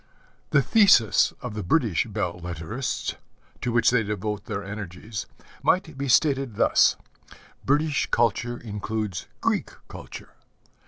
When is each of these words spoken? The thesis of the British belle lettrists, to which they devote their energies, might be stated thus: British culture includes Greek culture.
The 0.49 0.63
thesis 0.63 1.31
of 1.43 1.53
the 1.53 1.61
British 1.61 2.07
belle 2.07 2.39
lettrists, 2.39 3.17
to 3.61 3.71
which 3.71 3.91
they 3.91 4.01
devote 4.01 4.45
their 4.45 4.63
energies, 4.63 5.27
might 5.61 5.95
be 5.95 6.07
stated 6.07 6.55
thus: 6.55 6.95
British 7.63 8.07
culture 8.09 8.57
includes 8.57 9.27
Greek 9.41 9.69
culture. 9.87 10.29